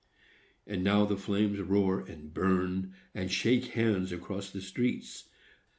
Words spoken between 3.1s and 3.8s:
and shake